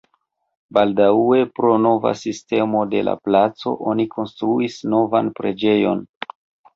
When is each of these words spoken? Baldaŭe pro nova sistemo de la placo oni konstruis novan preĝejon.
Baldaŭe 0.75 1.41
pro 1.57 1.73
nova 1.83 2.13
sistemo 2.21 2.81
de 2.93 3.01
la 3.09 3.13
placo 3.27 3.73
oni 3.91 4.07
konstruis 4.15 4.79
novan 4.95 5.31
preĝejon. 5.41 6.03